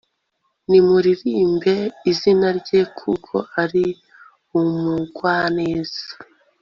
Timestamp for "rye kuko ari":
2.59-3.85